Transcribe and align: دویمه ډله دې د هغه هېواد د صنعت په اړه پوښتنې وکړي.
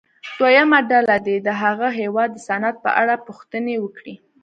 دویمه 0.37 0.79
ډله 0.91 1.17
دې 1.25 1.37
د 1.47 1.49
هغه 1.61 1.87
هېواد 1.99 2.29
د 2.33 2.37
صنعت 2.47 2.75
په 2.85 2.91
اړه 3.01 3.15
پوښتنې 3.27 3.75
وکړي. 3.79 4.15